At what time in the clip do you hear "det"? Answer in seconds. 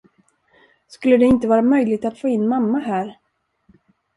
1.17-1.25